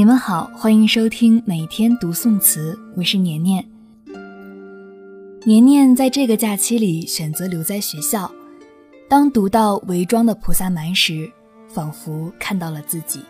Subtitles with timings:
[0.00, 3.62] 你们好，欢迎收听每天读宋词，我是年年。
[5.44, 8.32] 年年在这个假期里选择留在学校，
[9.10, 11.30] 当读到韦庄的《菩萨蛮》时，
[11.68, 13.20] 仿佛看到了自己。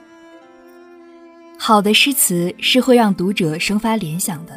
[1.59, 4.57] 好的诗词是会让读者生发联想的，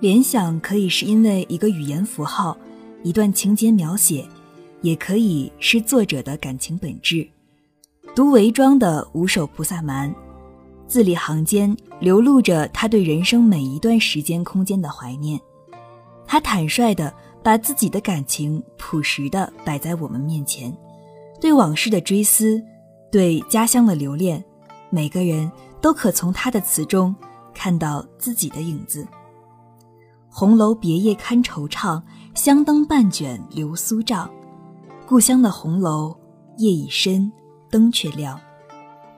[0.00, 2.56] 联想可以是因为一个语言符号、
[3.02, 4.26] 一段情节描写，
[4.80, 7.28] 也可以是作者的感情本质。
[8.14, 10.10] 读韦庄的五首《菩萨蛮》。
[10.88, 15.40] 字里行间流露着他对人生每一段时间空间的怀念，
[16.26, 20.74] 他坦率地把自己的感情朴实地摆在我们面前，
[21.40, 22.62] 对往事的追思，
[23.10, 24.42] 对家乡的留恋，
[24.90, 27.14] 每个人都可从他的词中
[27.52, 29.06] 看到自己的影子。
[30.28, 32.00] 红楼别业堪惆怅，
[32.34, 34.30] 香灯半卷流苏帐。
[35.06, 36.16] 故乡的红楼
[36.58, 37.30] 夜已深，
[37.70, 38.38] 灯却亮，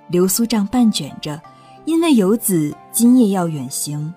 [0.09, 1.41] 流苏帐半卷着。
[1.89, 4.13] 因为游子今夜要远行，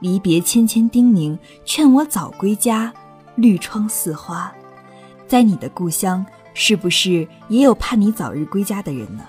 [0.00, 2.92] 离别千千叮咛，劝我早归家。
[3.36, 4.52] 绿窗似花，
[5.26, 9.24] 在你的故乡，是不是也有盼你早日归家的人呢？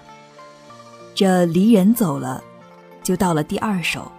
[1.15, 2.43] 这离人走了，
[3.01, 4.11] 就到了第二首。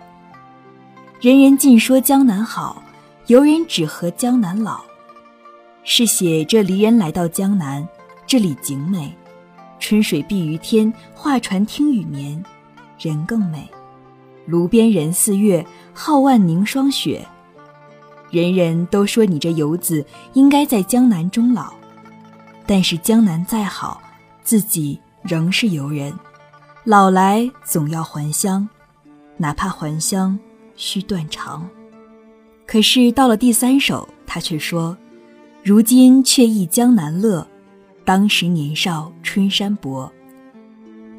[1.20, 2.82] 人人尽说江南好，
[3.26, 4.80] 游人只合江南老。
[5.84, 7.86] 是写这离人来到江南，
[8.26, 9.14] 这里景美，
[9.78, 12.42] 春水碧于天，画船听雨眠。
[12.98, 13.68] 人更美，
[14.46, 17.26] 炉边人似月，皓腕凝霜雪。
[18.30, 21.72] 人人都说你这游子应该在江南终老，
[22.66, 24.00] 但是江南再好，
[24.42, 26.12] 自己仍是游人，
[26.84, 28.68] 老来总要还乡，
[29.36, 30.38] 哪怕还乡
[30.76, 31.68] 须断肠。
[32.66, 34.96] 可是到了第三首，他却说
[35.62, 37.46] ：“如今却忆江南乐，
[38.02, 40.10] 当时年少春山薄。”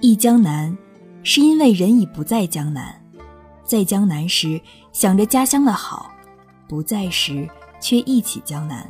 [0.01, 0.75] 忆江南。
[1.23, 3.01] 是因为人已不在江南，
[3.63, 4.59] 在江南时
[4.91, 6.11] 想着家乡的好，
[6.67, 8.87] 不在时却忆起江南。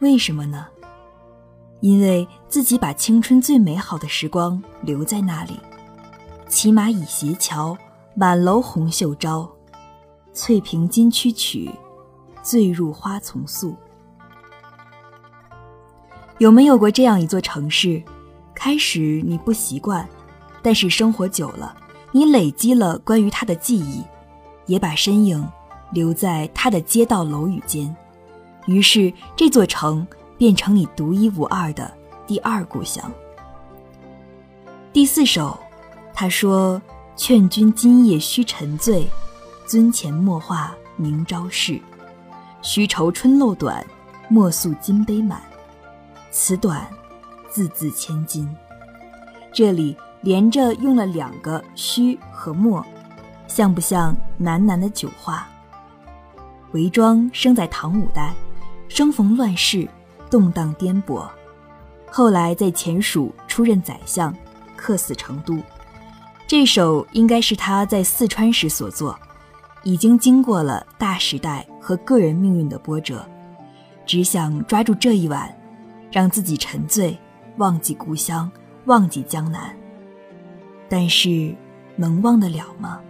[0.00, 0.66] 为什么呢？
[1.80, 5.58] 因为自己把青春最美好的时光留在那里。
[6.48, 7.76] 骑马倚斜桥，
[8.14, 9.50] 满楼红袖招。
[10.34, 11.70] 翠屏金曲曲，
[12.42, 13.76] 醉入花丛宿。
[16.38, 18.02] 有没有过这样一座城市？
[18.54, 20.08] 开始你不习惯。
[20.62, 21.76] 但是生活久了，
[22.12, 24.04] 你累积了关于他的记忆，
[24.66, 25.44] 也把身影
[25.90, 27.94] 留在他的街道楼宇间，
[28.66, 30.06] 于是这座城
[30.38, 31.92] 变成你独一无二的
[32.28, 33.10] 第二故乡。
[34.92, 35.58] 第四首，
[36.14, 36.80] 他说
[37.16, 39.04] ：“劝君今夜须沉醉，
[39.66, 41.80] 尊前莫话明朝事。
[42.62, 43.84] 须愁春漏短，
[44.28, 45.42] 莫诉金杯满。
[46.30, 46.86] 此短，
[47.50, 48.48] 字字千金。”
[49.52, 49.96] 这里。
[50.22, 52.84] 连着用了两个“虚”和“墨”，
[53.48, 55.48] 像不像喃喃的酒话？
[56.72, 58.32] 韦庄生在唐五代，
[58.88, 59.86] 生逢乱世，
[60.30, 61.28] 动荡颠簸，
[62.10, 64.34] 后来在前蜀出任宰相，
[64.76, 65.58] 客死成都。
[66.46, 69.18] 这首应该是他在四川时所作，
[69.82, 73.26] 已经经过了大时代和个人命运的波折，
[74.06, 75.52] 只想抓住这一晚，
[76.10, 77.18] 让自己沉醉，
[77.56, 78.50] 忘记故乡，
[78.84, 79.74] 忘记江南。
[80.92, 81.54] 但是，
[81.96, 83.00] 能忘得了吗？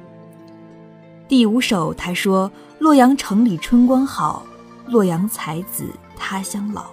[1.27, 2.49] 第五首，他说
[2.79, 4.45] ：“洛阳城里春光好，
[4.87, 6.85] 洛阳才子他乡老。”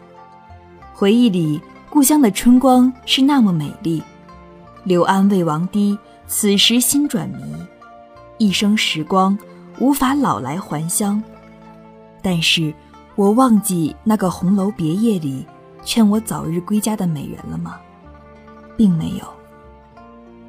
[0.91, 1.61] 回忆里，
[1.91, 4.01] 故乡的春光是那么美丽。
[4.83, 5.95] 柳安魏王堤，
[6.25, 7.43] 此时心转迷。
[8.39, 9.37] 一生时光，
[9.77, 11.21] 无法老来还乡。
[12.19, 12.73] 但是
[13.15, 15.45] 我忘记那个红楼别夜里
[15.85, 17.79] 劝我早日归家的美人了吗？
[18.75, 19.38] 并没有。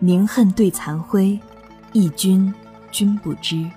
[0.03, 1.39] 明恨对残辉，
[1.93, 2.53] 忆君
[2.91, 3.71] 君不知。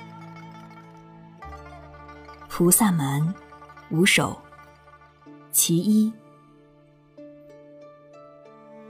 [2.48, 3.34] 菩萨蛮，
[3.92, 4.38] 五首，
[5.52, 6.10] 其一。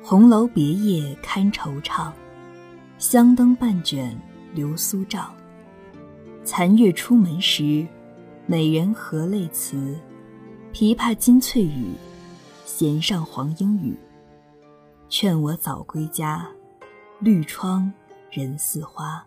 [0.03, 2.11] 红楼别夜堪惆怅，
[2.99, 4.15] 香灯半卷
[4.53, 5.33] 流苏帐。
[6.43, 7.87] 残月出门时，
[8.45, 9.97] 美人何泪辞？
[10.71, 11.95] 琵琶金翠羽，
[12.63, 13.97] 弦上黄莺语。
[15.09, 16.47] 劝我早归家。
[17.23, 17.89] 绿窗
[18.29, 19.25] 人似花。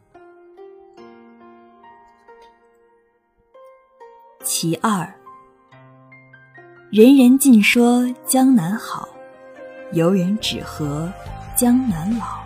[4.45, 5.11] 其二，
[6.91, 9.09] 人人尽说江南好，
[9.93, 11.11] 游人只合
[11.57, 12.39] 江南老。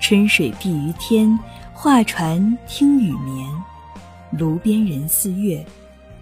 [0.00, 1.38] 春水碧于天，
[1.72, 3.48] 画船听雨眠。
[4.32, 5.64] 炉边人似月，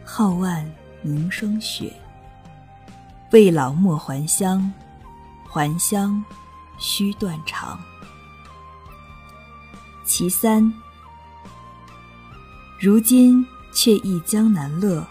[0.04, 0.70] 皓腕
[1.00, 1.90] 凝霜雪。
[3.30, 4.70] 未老莫还乡，
[5.48, 6.22] 还乡
[6.78, 7.80] 须断肠。
[10.16, 10.72] 其三，
[12.78, 15.04] 如今却忆江南乐，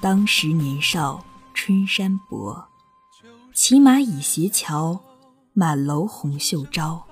[0.00, 1.22] 当时年少
[1.52, 2.66] 春山薄。
[3.52, 4.98] 骑马倚斜桥，
[5.52, 7.06] 满楼红袖招。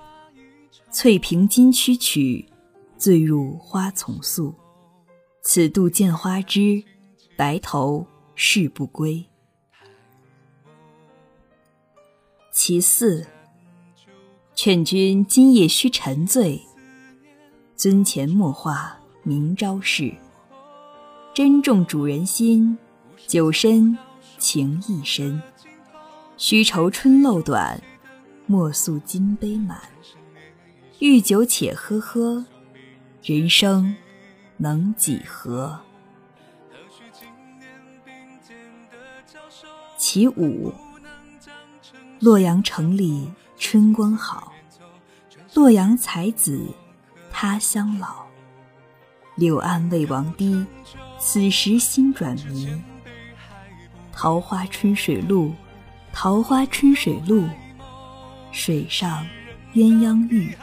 [0.89, 2.49] 翠屏金曲曲，
[2.97, 4.55] 醉入花丛宿。
[5.43, 6.83] 此度见花枝，
[7.37, 9.23] 白头誓不归。
[12.51, 13.27] 其四，
[14.55, 16.64] 劝君今夜须沉醉，
[17.77, 20.13] 樽前莫话明朝事。
[21.33, 22.77] 珍重主人心，
[23.27, 23.97] 酒深
[24.37, 25.41] 情亦深。
[26.37, 27.81] 须愁春漏短，
[28.45, 29.77] 莫诉金杯满。
[30.99, 32.45] 欲酒且喝喝，
[33.21, 33.93] 人生
[34.55, 35.77] 能几何？
[39.97, 40.73] 其五，
[42.21, 44.53] 洛阳城里春光好，
[45.53, 46.61] 洛阳才子
[47.37, 48.23] 他乡老。
[49.35, 50.65] 柳暗未亡堤，
[51.19, 52.81] 此时心转迷。
[54.13, 55.53] 桃花春水路。
[56.13, 57.45] 桃花春水路，
[58.53, 59.27] 水上
[59.73, 60.55] 鸳鸯浴。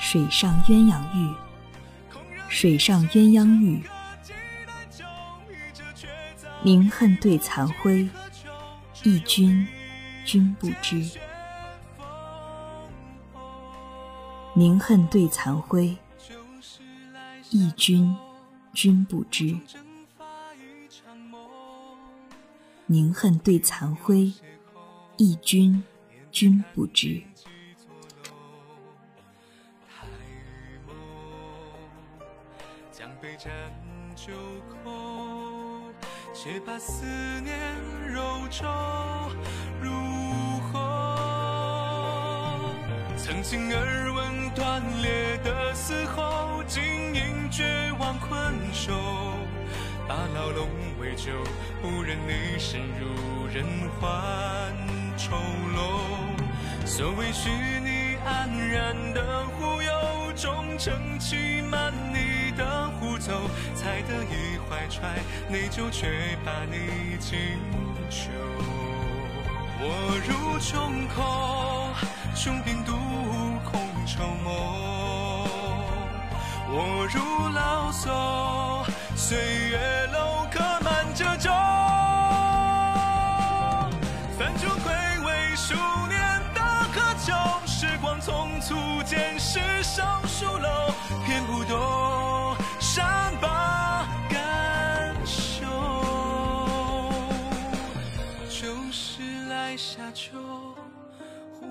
[0.00, 1.32] 水上鸳鸯浴，
[2.48, 3.84] 水上鸳鸯浴。
[6.62, 8.08] 宁恨对残辉，
[9.04, 9.64] 忆君
[10.24, 11.08] 君不知。
[14.60, 15.96] 宁恨对残辉，
[17.48, 18.14] 忆君
[18.74, 19.56] 君不知。
[22.84, 24.30] 宁恨对残辉，
[25.16, 25.82] 忆君
[26.30, 27.22] 君不知。
[32.92, 33.48] 将杯斟
[34.14, 34.30] 酒
[34.84, 35.90] 口，
[36.34, 37.06] 且把思
[37.40, 37.56] 念
[38.12, 38.66] 揉皱
[43.30, 46.82] 曾经耳闻断裂的嘶吼，今
[47.14, 47.62] 因绝
[48.00, 48.92] 望困守。
[50.08, 50.68] 把牢笼
[50.98, 51.30] 围就，
[51.80, 53.64] 不忍你深入人
[54.00, 54.10] 寰
[55.16, 55.36] 丑
[55.76, 55.78] 陋。
[56.84, 63.30] 所谓虚拟安然的忽悠，终成欺瞒你的胡诌。
[63.76, 67.38] 才得以怀揣内疚，却把你尽
[68.10, 68.28] 囚。
[69.82, 71.89] 我如穷寇，
[72.34, 74.50] 穷兵黩武空筹谋。
[76.72, 78.84] 我如老叟，
[79.16, 79.36] 岁
[79.68, 79.78] 月
[80.12, 81.50] 楼刻满褶皱。
[84.38, 84.90] 翻出回
[85.26, 85.74] 味数
[86.08, 86.18] 年
[86.54, 86.60] 的
[86.94, 87.34] 渴求，
[87.66, 90.94] 时光匆促，见世上疏漏，
[91.26, 91.76] 偏不懂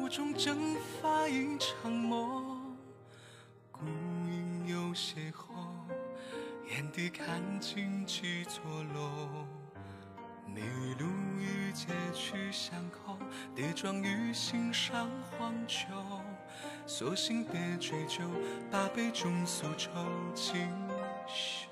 [0.09, 2.75] 中蒸发一场梦。
[3.71, 3.85] 孤
[4.25, 5.37] 影有邂逅，
[6.67, 8.63] 眼底看尽几座
[8.95, 9.45] 楼。
[10.47, 10.61] 迷
[10.97, 11.05] 路
[11.37, 13.19] 于街区巷口，
[13.55, 15.85] 跌撞于心上荒丘。
[16.87, 18.23] 索性别追究，
[18.71, 19.91] 把杯中宿愁
[20.33, 20.67] 尽
[21.27, 21.68] 休。